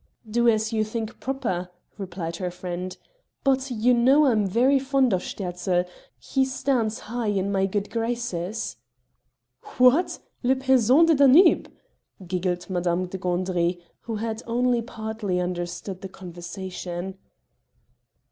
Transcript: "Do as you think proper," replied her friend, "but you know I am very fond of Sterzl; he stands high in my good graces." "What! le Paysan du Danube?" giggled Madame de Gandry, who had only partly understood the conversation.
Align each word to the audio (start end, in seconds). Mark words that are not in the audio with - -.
"Do 0.27 0.49
as 0.49 0.73
you 0.73 0.83
think 0.83 1.19
proper," 1.19 1.69
replied 1.95 2.37
her 2.37 2.49
friend, 2.49 2.97
"but 3.43 3.69
you 3.69 3.93
know 3.93 4.25
I 4.25 4.31
am 4.31 4.47
very 4.47 4.79
fond 4.79 5.13
of 5.13 5.21
Sterzl; 5.21 5.83
he 6.17 6.43
stands 6.43 7.01
high 7.01 7.27
in 7.27 7.51
my 7.51 7.67
good 7.67 7.91
graces." 7.91 8.77
"What! 9.77 10.17
le 10.41 10.55
Paysan 10.55 11.05
du 11.05 11.13
Danube?" 11.13 11.69
giggled 12.25 12.67
Madame 12.67 13.05
de 13.05 13.19
Gandry, 13.19 13.79
who 13.99 14.15
had 14.15 14.41
only 14.47 14.81
partly 14.81 15.39
understood 15.39 16.01
the 16.01 16.09
conversation. 16.09 17.19